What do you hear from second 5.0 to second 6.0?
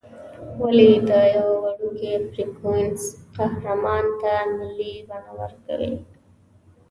بڼه ورکوې.